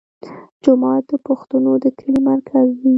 جومات 0.63 1.03
د 1.09 1.11
پښتنو 1.27 1.71
د 1.83 1.85
کلي 1.99 2.19
مرکز 2.29 2.67
وي. 2.79 2.89